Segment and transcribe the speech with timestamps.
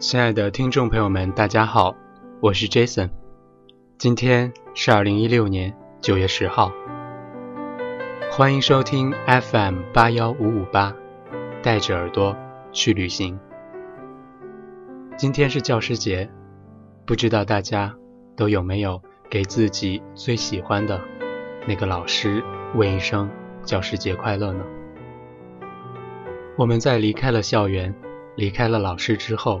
[0.00, 1.94] 亲爱的听众朋友们，大家好，
[2.40, 3.10] 我是 Jason。
[3.98, 6.72] 今天是二零一六年九月十号，
[8.32, 10.94] 欢迎收听 FM 八幺五五八，
[11.62, 12.34] 带着耳朵
[12.72, 13.38] 去旅行。
[15.18, 16.30] 今天是教师节，
[17.04, 17.94] 不知道大家
[18.34, 20.98] 都有没有给自己最喜欢的
[21.68, 22.42] 那个老师
[22.74, 23.28] 问一声
[23.64, 24.64] 教师节快乐呢？
[26.56, 27.94] 我们在离开了校园，
[28.34, 29.60] 离开了老师之后。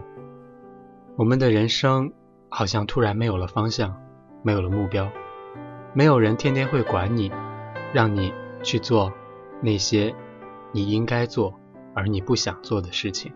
[1.20, 2.14] 我们的人生
[2.48, 3.94] 好像突然没有了方向，
[4.42, 5.06] 没有了目标，
[5.92, 7.30] 没有人天天会管你，
[7.92, 9.12] 让你去做
[9.60, 10.14] 那些
[10.72, 11.60] 你应该做
[11.94, 13.34] 而你不想做的事情。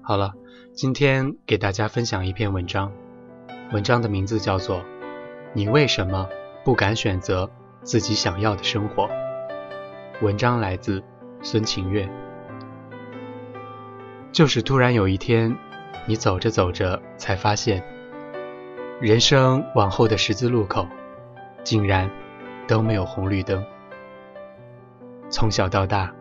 [0.00, 0.32] 好了，
[0.72, 2.90] 今天给大家分享一篇文章，
[3.70, 4.76] 文章的名字叫做
[5.52, 6.26] 《你为什么
[6.64, 7.50] 不敢选择
[7.82, 9.06] 自己想要的生活》。
[10.22, 11.04] 文章来自
[11.42, 12.08] 孙晴月。
[14.30, 15.56] 就是突然有一天，
[16.06, 17.82] 你走着走着，才发现，
[19.00, 20.86] 人生往后的十字路口，
[21.64, 22.10] 竟然
[22.66, 23.64] 都没有红绿灯。
[25.30, 26.12] 从小到大，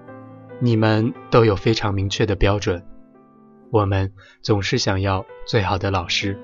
[0.59, 2.83] 你们都有非常明确的标准。
[3.71, 4.11] 我们
[4.41, 6.39] 总是想要最好的老师，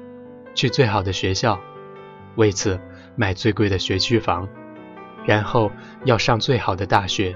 [0.53, 1.59] 去最好的学校，
[2.36, 2.80] 为此
[3.16, 4.48] 买最贵的学区房，
[5.25, 5.72] 然后
[6.03, 7.36] 要上最好的大学，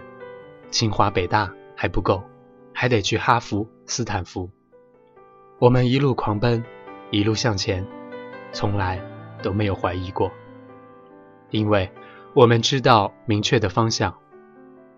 [0.70, 2.22] 清华北大还不够。
[2.80, 4.52] 还得去哈佛、斯坦福。
[5.58, 6.64] 我们一路狂奔，
[7.10, 7.84] 一路向前，
[8.52, 9.02] 从来
[9.42, 10.32] 都没有怀疑过，
[11.50, 11.90] 因为
[12.36, 14.16] 我们知道明确的方向，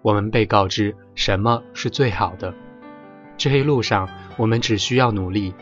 [0.01, 2.53] 我们被告知什么是最好的。
[3.37, 5.53] 这一路上，我们只需要努力，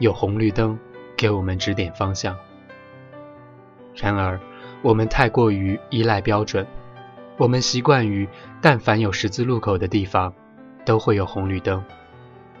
[0.00, 0.78] 有红绿灯
[1.16, 2.36] 给我们指点方向。
[3.94, 4.38] 然而，
[4.82, 6.66] 我们太过于依赖标准，
[7.38, 8.28] 我们习惯于
[8.60, 10.34] 但凡有十字路口的地方。
[10.84, 11.82] 都会有红绿灯，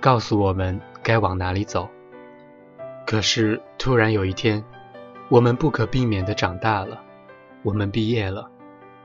[0.00, 1.88] 告诉我们该往哪里走。
[3.06, 4.64] 可是突然有一天，
[5.28, 7.00] 我们不可避免地长大了，
[7.62, 8.50] 我们毕业了，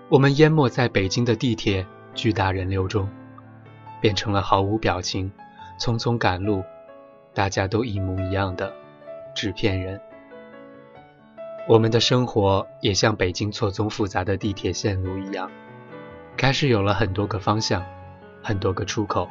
[0.08, 3.10] 我们淹没在北京的地铁巨大人流中，
[4.00, 5.32] 变成了毫无表情、
[5.80, 6.64] 匆匆赶路、
[7.34, 8.74] 大家都一模一样的
[9.36, 10.00] 纸片人。
[11.68, 15.52] 我们的生活也像北京错综复杂的地铁线路一样，
[16.38, 17.84] 开始有了很多个方向。
[18.50, 19.30] 很多个出口，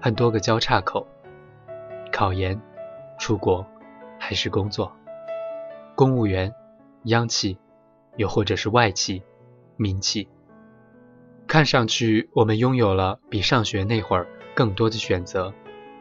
[0.00, 1.06] 很多个交叉口，
[2.10, 2.60] 考研、
[3.16, 3.64] 出国
[4.18, 4.90] 还是工作，
[5.94, 6.52] 公务员、
[7.04, 7.56] 央企，
[8.16, 9.22] 又或者是外企、
[9.76, 10.28] 民企。
[11.46, 15.54] 看上去我们拥有了比上学那会儿更多的选择，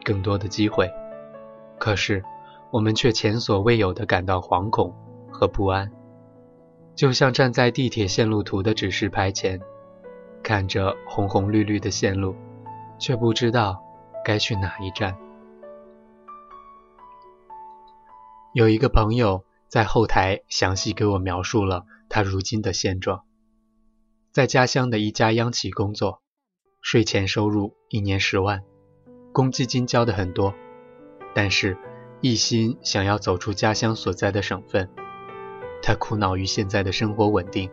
[0.03, 0.91] 更多的机会，
[1.77, 2.23] 可是
[2.71, 4.91] 我们却前所未有的感到惶恐
[5.29, 5.91] 和不安，
[6.95, 9.61] 就像站在地铁线路图的指示牌前。
[10.43, 12.35] 看着红红绿绿的线路，
[12.97, 13.83] 却不知道
[14.25, 15.17] 该去哪一站。
[18.53, 23.23] 有一个朋友在后台详细给我描述了他如今的现状：
[24.31, 26.21] 在家乡的一家央企工作，
[26.81, 28.63] 税前收入一年十万，
[29.31, 30.55] 公积金交的很多，
[31.35, 31.77] 但是
[32.21, 34.89] 一心想要走出家乡所在的省份。
[35.81, 37.69] 他苦恼于现在的生活稳定，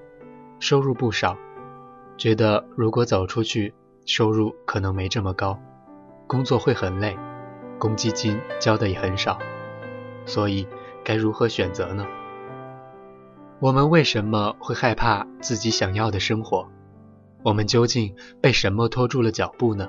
[0.60, 1.36] 收入不少。
[2.16, 3.74] 觉得如果走出去，
[4.06, 5.58] 收入可能没这么高，
[6.26, 7.16] 工作会很累，
[7.78, 9.38] 公积金交的也很少，
[10.24, 10.66] 所以
[11.04, 12.06] 该如何选择呢？
[13.58, 16.66] 我们为什么会害怕自己想要的生活？
[17.42, 19.88] 我们究竟被什么拖住了脚步呢？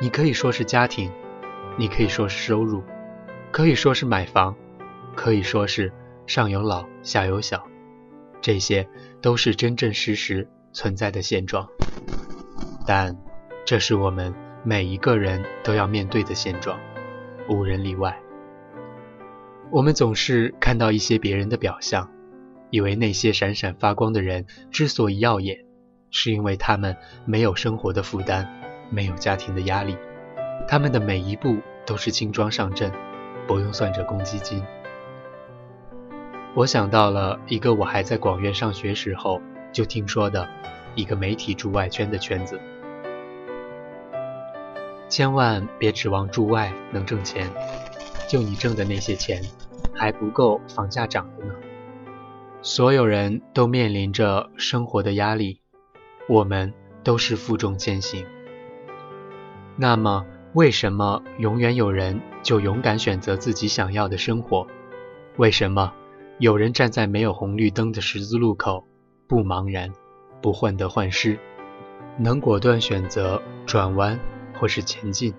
[0.00, 1.10] 你可以说是家庭，
[1.76, 2.82] 你可以说是收入，
[3.50, 4.54] 可以说是买房，
[5.14, 5.92] 可以说是
[6.26, 7.66] 上有老下有小，
[8.40, 8.88] 这些
[9.22, 10.48] 都是真真实实。
[10.76, 11.66] 存在的现状，
[12.86, 13.16] 但
[13.64, 16.78] 这是我们每一个人都要面对的现状，
[17.48, 18.14] 无人例外。
[19.70, 22.10] 我们总是看到一些别人的表象，
[22.68, 25.64] 以为那些闪闪发光的人之所以耀眼，
[26.10, 28.46] 是因为他们没有生活的负担，
[28.90, 29.96] 没有家庭的压力，
[30.68, 31.56] 他们的每一步
[31.86, 32.92] 都是轻装上阵，
[33.46, 34.62] 不用算着公积金。
[36.54, 39.40] 我想到了一个我还在广院上学时候。
[39.72, 40.48] 就听说的
[40.96, 42.58] 一个媒体驻外圈的圈子，
[45.08, 47.48] 千万别指望驻外能挣钱，
[48.28, 49.40] 就你挣的那些钱
[49.94, 51.54] 还不够房价涨的呢。
[52.62, 55.60] 所有人都面临着生活的压力，
[56.28, 56.72] 我们
[57.04, 58.26] 都是负重前行。
[59.76, 64.66] 那么，为什么永远有人就勇敢选择自己想要的生活？
[65.36, 65.92] 为什么
[66.38, 68.84] 有人站在没有红绿灯的十字路口？
[69.28, 69.92] 不茫然，
[70.40, 71.38] 不患得患失，
[72.18, 74.18] 能果断选择转弯
[74.54, 75.34] 或是前进。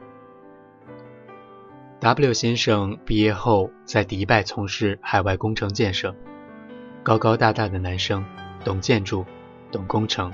[2.00, 6.16] W 先生毕业后在迪拜从事海外工程建设，
[7.02, 8.24] 高高大大的男生，
[8.64, 9.26] 懂建筑，
[9.72, 10.32] 懂工程，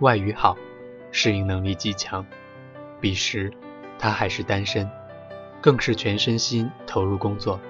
[0.00, 0.56] 外语好，
[1.12, 2.26] 适应能力极强。
[3.00, 3.52] 彼时
[3.98, 4.90] 他还是单身，
[5.60, 7.60] 更是全身心投入工作。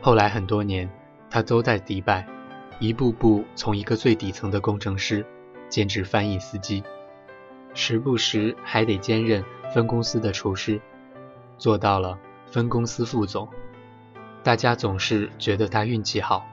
[0.00, 0.90] 后来很多年，
[1.30, 2.26] 他都在迪拜，
[2.80, 5.24] 一步步从一个最底层的工程师，
[5.68, 6.82] 兼职翻译司机。
[7.72, 10.80] 时不时还得兼任分公司的厨师，
[11.58, 13.48] 做到了分公司副总。
[14.42, 16.44] 大家总是觉得他运气好，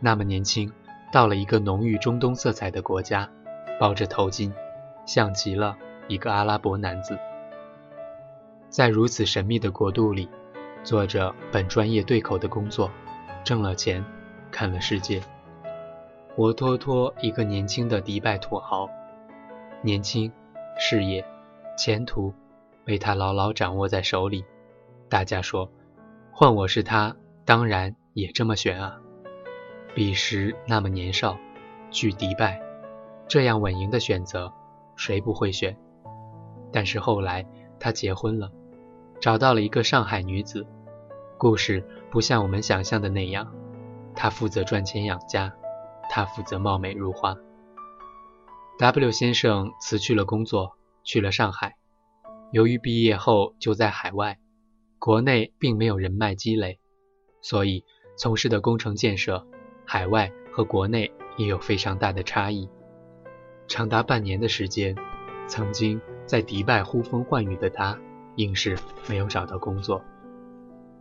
[0.00, 0.70] 那么年轻，
[1.12, 3.30] 到了一个浓郁中东色彩的国家，
[3.78, 4.52] 包着头巾，
[5.06, 5.76] 像极了
[6.08, 7.18] 一个阿拉伯男子。
[8.68, 10.28] 在如此神秘的国度里，
[10.82, 12.90] 做着本专业对口的工作，
[13.44, 14.04] 挣了钱，
[14.50, 15.22] 看了世界，
[16.36, 18.86] 活脱脱一个年轻的迪拜土豪，
[19.80, 20.30] 年轻。
[20.78, 21.24] 事业、
[21.78, 22.30] 前途
[22.84, 24.44] 被他牢牢掌握在手里。
[25.08, 25.70] 大家说，
[26.30, 27.16] 换我是他，
[27.46, 29.00] 当然也这么选啊。
[29.94, 31.38] 彼时那么年少，
[31.90, 32.60] 去迪拜，
[33.26, 34.52] 这样稳赢的选择，
[34.94, 35.74] 谁不会选？
[36.70, 37.46] 但是后来
[37.80, 38.52] 他结婚了，
[39.22, 40.66] 找到了一个上海女子。
[41.38, 43.50] 故事不像我们想象的那样，
[44.14, 45.50] 他负责赚钱养家，
[46.08, 47.36] 他负责貌美如花。
[48.78, 51.76] W 先生辞去了工作，去了上海。
[52.52, 54.38] 由于毕业后就在海外，
[54.98, 56.78] 国内并没有人脉积累，
[57.40, 57.84] 所以
[58.16, 59.46] 从事的工程建设，
[59.84, 62.68] 海外和国内也有非常大的差异。
[63.66, 64.94] 长达半年的时间，
[65.48, 67.98] 曾经在迪拜呼风唤雨的他，
[68.36, 68.78] 硬是
[69.08, 70.02] 没有找到工作。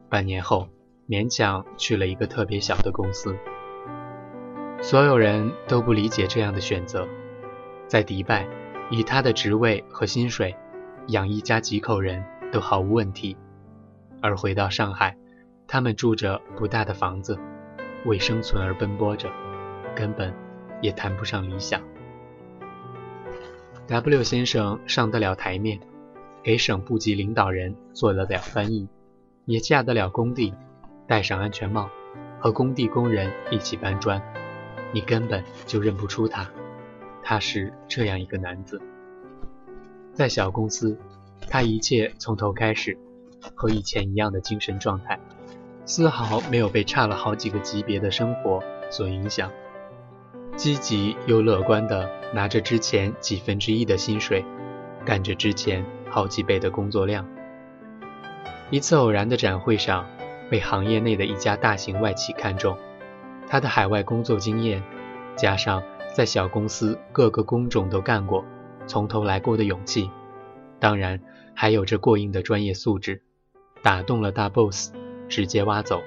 [0.09, 0.67] 半年后，
[1.07, 3.35] 勉强去了一个特别小的公司。
[4.81, 7.07] 所有人都不理解这样的选择。
[7.87, 8.47] 在迪拜，
[8.89, 10.55] 以他的职位和薪水，
[11.07, 13.35] 养一家几口人都毫无问题。
[14.21, 15.15] 而回到上海，
[15.67, 17.37] 他们住着不大的房子，
[18.05, 19.29] 为生存而奔波着，
[19.95, 20.33] 根本
[20.81, 21.81] 也谈不上理想。
[23.87, 25.79] W 先生上得了台面，
[26.43, 28.87] 给省部级领导人做了了翻译，
[29.45, 30.53] 也下得了工地，
[31.07, 31.89] 戴上安全帽，
[32.39, 34.19] 和工地工人一起搬砖，
[34.95, 36.49] 你根本就认不出他。
[37.21, 38.81] 他是这样一个男子，
[40.13, 40.97] 在小公司，
[41.49, 42.97] 他一切从头开始，
[43.55, 45.19] 和以前一样的精神状态，
[45.85, 49.51] 丝毫没有被差了好几个级别的生活所影响，
[50.55, 54.45] 积极又乐观的拿着之前几分之一的薪水，
[55.03, 57.27] 干着之前好几倍的工作量。
[58.71, 60.07] 一次偶然的展会上，
[60.49, 62.77] 被行业内的一家大型外企看中，
[63.47, 64.83] 他的海外工作经验，
[65.35, 65.83] 加上。
[66.15, 68.45] 在小公司各个工种都干过，
[68.87, 70.09] 从头来过的勇气，
[70.79, 71.19] 当然
[71.53, 73.21] 还有着过硬的专业素质，
[73.81, 74.93] 打动了大 boss，
[75.27, 76.01] 直接挖走，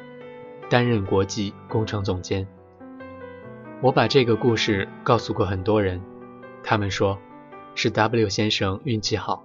[0.70, 2.48] 担任国际工程总监。
[3.82, 6.00] 我把这个故事告诉过很多人，
[6.64, 7.18] 他们说
[7.74, 9.44] 是 W 先生运气好，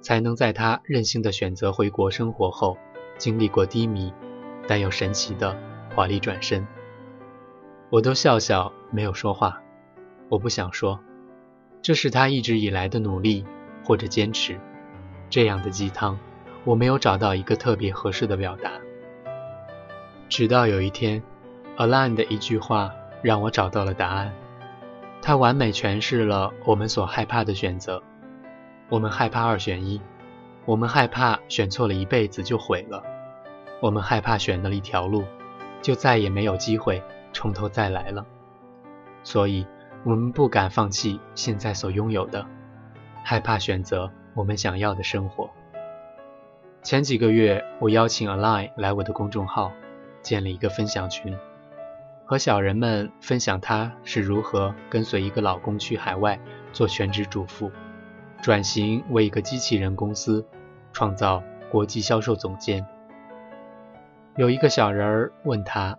[0.00, 2.78] 才能在他任性的选择回国生活后，
[3.18, 4.12] 经历过低迷，
[4.68, 5.58] 但又神奇的
[5.92, 6.64] 华丽转身。
[7.94, 9.62] 我都笑笑没有说话。
[10.28, 10.98] 我不想说，
[11.80, 13.46] 这是他一直以来的努力
[13.84, 14.58] 或者坚持。
[15.30, 16.18] 这样的鸡汤，
[16.64, 18.72] 我没有找到一个特别合适的表达。
[20.28, 21.22] 直到有一天
[21.76, 24.34] ，Alan 的一句话让我找到了答案。
[25.22, 28.02] 他完美诠释了我们所害怕的选择。
[28.88, 30.00] 我们害怕二选一，
[30.64, 33.04] 我们害怕选错了一辈子就毁了，
[33.80, 35.22] 我们害怕选了一条路，
[35.80, 37.00] 就再也没有机会
[37.34, 38.24] 从头再来了。
[39.22, 39.66] 所以。
[40.06, 42.44] 我们不敢放弃现在所拥有的，
[43.22, 45.48] 害怕选择我们想要的生活。
[46.82, 49.72] 前几个月，我邀请 Align 来我的公众号，
[50.20, 51.34] 建了一个分享群，
[52.26, 56.38] 和小人们分享她是如何跟随一个老公去海外
[56.74, 57.72] 做全职主妇，
[58.42, 60.44] 转型为一个机器人公司，
[60.92, 62.86] 创造国际销售总监。
[64.36, 65.98] 有一个小人儿问他，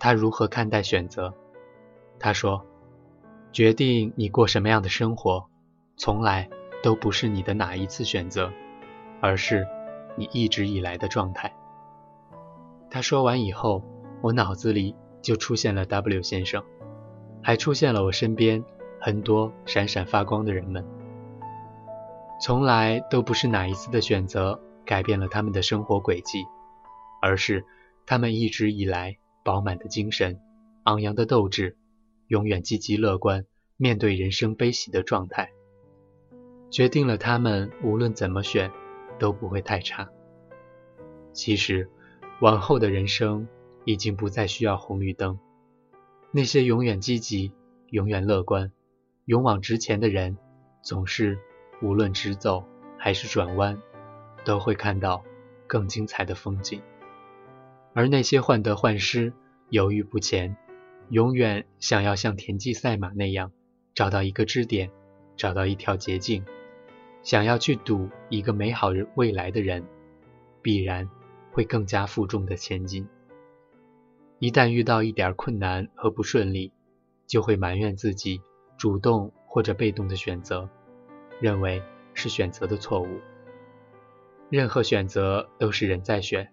[0.00, 1.32] 他如何看待选择？
[2.18, 2.66] 他说。
[3.52, 5.44] 决定你过什么样的生活，
[5.96, 6.48] 从来
[6.84, 8.52] 都不是你的哪一次选择，
[9.20, 9.66] 而是
[10.16, 11.52] 你一直以来的状态。
[12.88, 13.82] 他说完以后，
[14.22, 16.62] 我脑子里就出现了 W 先生，
[17.42, 18.62] 还出现了我身边
[19.00, 20.86] 很多闪闪发光的人们。
[22.40, 26.46] 从来都不是哪一次的选择改变了他们的生活轨迹，
[27.20, 27.66] 而是
[28.06, 30.40] 他们一直以来饱满的精神、
[30.84, 31.76] 昂扬的斗志。
[32.28, 33.44] 永远积极乐观，
[33.76, 35.50] 面对人生悲喜的状态，
[36.70, 38.70] 决定了他们无论怎么选
[39.18, 40.08] 都不会太差。
[41.32, 41.90] 其实，
[42.40, 43.48] 往后的人生
[43.84, 45.40] 已经不再需要红绿灯。
[46.30, 47.50] 那些永远积极、
[47.88, 48.70] 永远乐观、
[49.24, 50.38] 勇往直前的人，
[50.82, 51.36] 总是
[51.82, 52.64] 无论直走
[52.96, 53.82] 还是转弯，
[54.44, 55.24] 都会看到
[55.66, 56.80] 更精彩的风景。
[57.92, 59.32] 而那些患得患失、
[59.68, 60.56] 犹豫不前，
[61.08, 63.52] 永远想要像田忌赛马那样
[63.94, 64.90] 找到一个支点，
[65.36, 66.44] 找到一条捷径，
[67.22, 69.84] 想要去赌一个美好未来的人，
[70.62, 71.08] 必然。
[71.52, 73.08] 会更加负重的前进。
[74.38, 76.70] 一旦遇到一点困难和不顺利，
[77.26, 78.40] 就会埋怨自己
[78.78, 80.68] 主动或者被动的选择，
[81.40, 81.82] 认为
[82.14, 83.20] 是选择的错误。
[84.48, 86.52] 任何选择都是人在选，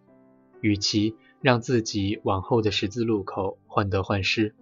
[0.61, 4.53] 与其让自己往后的十字路口患得患失，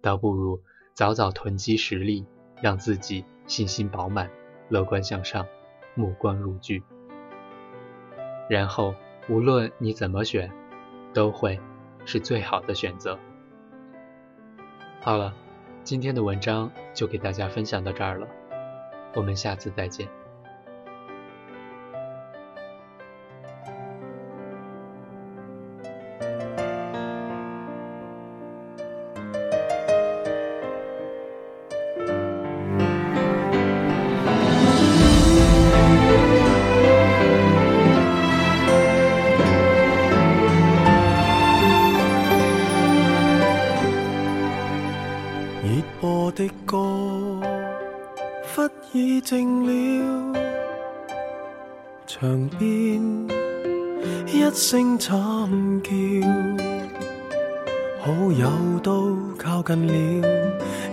[0.00, 0.60] 倒不如
[0.94, 2.26] 早早囤积实力，
[2.60, 4.30] 让自己信心饱满、
[4.68, 5.46] 乐观向上、
[5.94, 6.82] 目光如炬，
[8.48, 8.94] 然后。
[9.28, 10.50] 无论你怎么选，
[11.12, 11.60] 都会
[12.04, 13.16] 是最好的选择。
[15.00, 15.32] 好了，
[15.84, 18.26] 今天的文章就给大家分享到这儿了，
[19.14, 20.08] 我们下次再见。
[59.62, 59.92] 靠近了，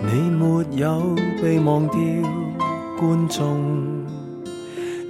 [0.02, 1.98] 你没有被忘掉，
[3.00, 4.06] 观众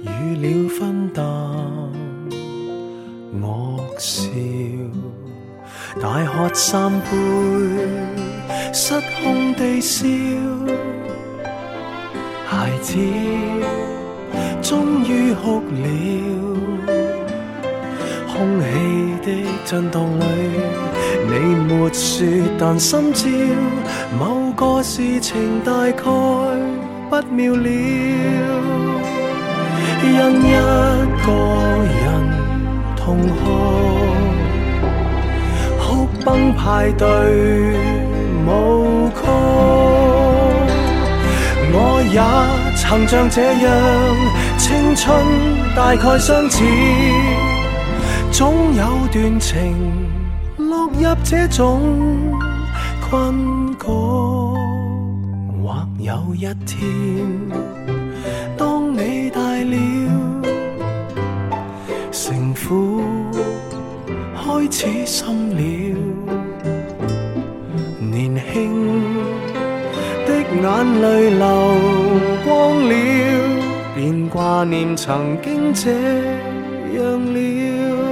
[0.04, 1.24] 与了分担
[3.42, 4.30] 恶笑，
[6.00, 7.08] 大喝三杯，
[8.72, 10.06] 失控地笑。
[12.46, 12.94] 孩子
[14.62, 16.57] 终于哭了，
[18.38, 18.64] 空气
[19.26, 19.26] 的
[19.64, 20.24] 震荡里，
[21.26, 21.32] 你
[21.66, 22.24] 没说，
[22.56, 23.28] 但心照
[24.16, 26.04] 某个事情大概
[27.10, 27.68] 不妙了。
[30.04, 30.06] 因
[30.40, 30.52] 一
[31.26, 31.28] 个
[31.82, 31.98] 人
[32.96, 33.42] 痛哭，
[35.80, 37.04] 哭崩派对
[38.46, 39.20] 舞曲。
[41.70, 41.76] 我
[42.14, 42.16] 也
[42.76, 43.66] 曾像这样，
[44.56, 45.04] 青春
[45.74, 46.62] 大概相似，
[48.30, 49.74] 总有段情
[50.56, 51.80] 落入这种
[53.08, 53.86] 困局。
[55.62, 56.78] 或有一天，
[58.56, 60.42] 当你大了，
[62.10, 63.02] 城府
[64.34, 65.56] 开始深了，
[68.00, 69.02] 年轻
[70.26, 70.28] 的。
[70.60, 71.44] 眼泪流
[72.44, 72.48] 光
[72.88, 72.92] 了，
[73.94, 75.92] 便挂念曾经这
[76.96, 77.02] 样
[77.34, 78.07] 了。